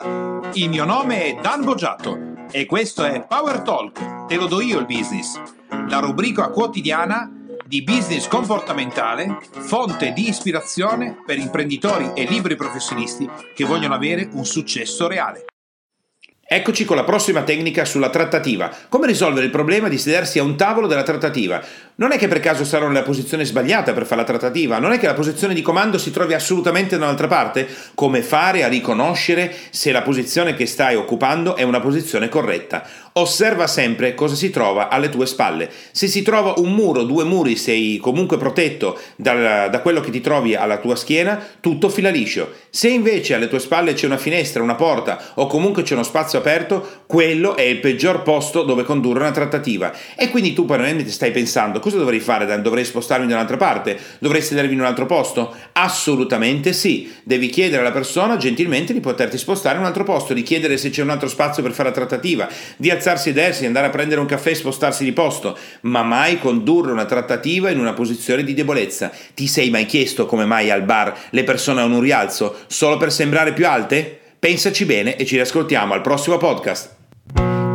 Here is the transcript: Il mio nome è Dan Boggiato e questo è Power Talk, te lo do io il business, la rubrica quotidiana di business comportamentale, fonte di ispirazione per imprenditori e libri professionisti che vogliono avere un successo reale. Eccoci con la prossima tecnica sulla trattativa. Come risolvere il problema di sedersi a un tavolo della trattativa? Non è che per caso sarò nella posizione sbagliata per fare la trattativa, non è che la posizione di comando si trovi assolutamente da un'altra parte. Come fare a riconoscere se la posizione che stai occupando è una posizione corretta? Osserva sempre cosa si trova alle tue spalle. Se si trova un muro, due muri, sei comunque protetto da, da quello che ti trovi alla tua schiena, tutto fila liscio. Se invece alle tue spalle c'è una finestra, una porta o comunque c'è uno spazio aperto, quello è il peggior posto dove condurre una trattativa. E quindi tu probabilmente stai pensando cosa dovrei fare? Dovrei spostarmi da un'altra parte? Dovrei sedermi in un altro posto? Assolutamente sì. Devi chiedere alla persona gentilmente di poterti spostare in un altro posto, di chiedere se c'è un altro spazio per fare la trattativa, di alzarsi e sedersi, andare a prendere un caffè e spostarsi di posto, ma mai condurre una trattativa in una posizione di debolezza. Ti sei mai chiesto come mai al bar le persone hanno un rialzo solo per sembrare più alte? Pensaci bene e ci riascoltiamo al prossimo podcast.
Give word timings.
Il 0.00 0.68
mio 0.68 0.84
nome 0.84 1.24
è 1.24 1.40
Dan 1.42 1.64
Boggiato 1.64 2.46
e 2.52 2.66
questo 2.66 3.04
è 3.04 3.26
Power 3.26 3.62
Talk, 3.62 4.26
te 4.26 4.36
lo 4.36 4.46
do 4.46 4.60
io 4.60 4.78
il 4.78 4.86
business, 4.86 5.40
la 5.88 5.98
rubrica 5.98 6.50
quotidiana 6.50 7.28
di 7.66 7.82
business 7.82 8.28
comportamentale, 8.28 9.38
fonte 9.50 10.12
di 10.12 10.28
ispirazione 10.28 11.16
per 11.26 11.38
imprenditori 11.38 12.12
e 12.14 12.26
libri 12.26 12.54
professionisti 12.54 13.28
che 13.52 13.64
vogliono 13.64 13.94
avere 13.94 14.28
un 14.34 14.44
successo 14.44 15.08
reale. 15.08 15.46
Eccoci 16.50 16.84
con 16.84 16.96
la 16.96 17.04
prossima 17.04 17.42
tecnica 17.42 17.84
sulla 17.84 18.08
trattativa. 18.08 18.74
Come 18.88 19.06
risolvere 19.06 19.46
il 19.46 19.52
problema 19.52 19.88
di 19.88 19.98
sedersi 19.98 20.38
a 20.38 20.44
un 20.44 20.56
tavolo 20.56 20.86
della 20.86 21.02
trattativa? 21.02 21.60
Non 22.00 22.12
è 22.12 22.16
che 22.16 22.28
per 22.28 22.38
caso 22.38 22.64
sarò 22.64 22.86
nella 22.86 23.02
posizione 23.02 23.44
sbagliata 23.44 23.92
per 23.92 24.06
fare 24.06 24.20
la 24.20 24.26
trattativa, 24.26 24.78
non 24.78 24.92
è 24.92 25.00
che 25.00 25.08
la 25.08 25.14
posizione 25.14 25.52
di 25.52 25.62
comando 25.62 25.98
si 25.98 26.12
trovi 26.12 26.32
assolutamente 26.32 26.96
da 26.96 27.06
un'altra 27.06 27.26
parte. 27.26 27.66
Come 27.94 28.22
fare 28.22 28.62
a 28.62 28.68
riconoscere 28.68 29.52
se 29.70 29.90
la 29.90 30.02
posizione 30.02 30.54
che 30.54 30.64
stai 30.64 30.94
occupando 30.94 31.56
è 31.56 31.64
una 31.64 31.80
posizione 31.80 32.28
corretta? 32.28 32.86
Osserva 33.14 33.66
sempre 33.66 34.14
cosa 34.14 34.36
si 34.36 34.50
trova 34.50 34.86
alle 34.86 35.08
tue 35.08 35.26
spalle. 35.26 35.68
Se 35.90 36.06
si 36.06 36.22
trova 36.22 36.54
un 36.58 36.72
muro, 36.72 37.02
due 37.02 37.24
muri, 37.24 37.56
sei 37.56 37.98
comunque 37.98 38.38
protetto 38.38 38.96
da, 39.16 39.66
da 39.66 39.80
quello 39.80 39.98
che 39.98 40.12
ti 40.12 40.20
trovi 40.20 40.54
alla 40.54 40.78
tua 40.78 40.94
schiena, 40.94 41.44
tutto 41.58 41.88
fila 41.88 42.10
liscio. 42.10 42.52
Se 42.70 42.86
invece 42.86 43.34
alle 43.34 43.48
tue 43.48 43.58
spalle 43.58 43.94
c'è 43.94 44.06
una 44.06 44.18
finestra, 44.18 44.62
una 44.62 44.76
porta 44.76 45.20
o 45.34 45.48
comunque 45.48 45.82
c'è 45.82 45.94
uno 45.94 46.04
spazio 46.04 46.38
aperto, 46.38 47.02
quello 47.06 47.56
è 47.56 47.62
il 47.62 47.80
peggior 47.80 48.22
posto 48.22 48.62
dove 48.62 48.84
condurre 48.84 49.18
una 49.18 49.32
trattativa. 49.32 49.92
E 50.14 50.30
quindi 50.30 50.52
tu 50.52 50.64
probabilmente 50.64 51.10
stai 51.10 51.32
pensando 51.32 51.80
cosa 51.88 51.98
dovrei 51.98 52.20
fare? 52.20 52.60
Dovrei 52.60 52.84
spostarmi 52.84 53.26
da 53.26 53.34
un'altra 53.34 53.56
parte? 53.56 53.98
Dovrei 54.18 54.42
sedermi 54.42 54.74
in 54.74 54.80
un 54.80 54.86
altro 54.86 55.06
posto? 55.06 55.54
Assolutamente 55.72 56.72
sì. 56.72 57.10
Devi 57.24 57.48
chiedere 57.48 57.80
alla 57.80 57.92
persona 57.92 58.36
gentilmente 58.36 58.92
di 58.92 59.00
poterti 59.00 59.38
spostare 59.38 59.76
in 59.76 59.80
un 59.80 59.86
altro 59.86 60.04
posto, 60.04 60.34
di 60.34 60.42
chiedere 60.42 60.76
se 60.76 60.90
c'è 60.90 61.02
un 61.02 61.10
altro 61.10 61.28
spazio 61.28 61.62
per 61.62 61.72
fare 61.72 61.88
la 61.88 61.94
trattativa, 61.94 62.48
di 62.76 62.90
alzarsi 62.90 63.30
e 63.30 63.32
sedersi, 63.32 63.66
andare 63.66 63.86
a 63.86 63.90
prendere 63.90 64.20
un 64.20 64.26
caffè 64.26 64.50
e 64.50 64.54
spostarsi 64.54 65.04
di 65.04 65.12
posto, 65.12 65.56
ma 65.82 66.02
mai 66.02 66.38
condurre 66.38 66.92
una 66.92 67.04
trattativa 67.04 67.70
in 67.70 67.78
una 67.78 67.92
posizione 67.92 68.44
di 68.44 68.54
debolezza. 68.54 69.10
Ti 69.34 69.46
sei 69.46 69.70
mai 69.70 69.86
chiesto 69.86 70.26
come 70.26 70.44
mai 70.44 70.70
al 70.70 70.82
bar 70.82 71.16
le 71.30 71.44
persone 71.44 71.80
hanno 71.80 71.96
un 71.96 72.02
rialzo 72.02 72.56
solo 72.66 72.96
per 72.96 73.12
sembrare 73.12 73.52
più 73.52 73.66
alte? 73.66 74.18
Pensaci 74.38 74.84
bene 74.84 75.16
e 75.16 75.24
ci 75.24 75.34
riascoltiamo 75.34 75.94
al 75.94 76.00
prossimo 76.00 76.36
podcast. 76.36 76.96